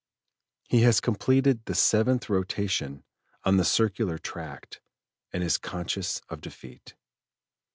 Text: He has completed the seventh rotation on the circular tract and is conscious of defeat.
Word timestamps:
He 0.67 0.81
has 0.81 0.99
completed 0.99 1.65
the 1.65 1.75
seventh 1.75 2.27
rotation 2.27 3.03
on 3.43 3.57
the 3.57 3.63
circular 3.63 4.17
tract 4.17 4.81
and 5.31 5.43
is 5.43 5.59
conscious 5.59 6.19
of 6.27 6.41
defeat. 6.41 6.95